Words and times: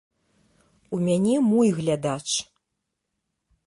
У 0.97 1.03
мяне 1.07 1.35
мой 1.51 1.69
глядач. 1.83 2.27